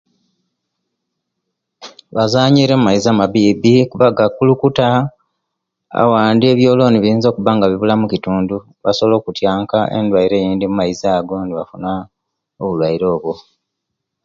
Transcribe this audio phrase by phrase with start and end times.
[2.15, 4.87] Bazanyira omumaizi amabiibi kuba gakulukuta,
[6.03, 11.91] owandi ebyolooni biyinza okubanga buwuula omukitundu, basobola okutyanka endwaire eyindi omumaizi ago nibafuna
[12.61, 13.33] obulwaire obwo.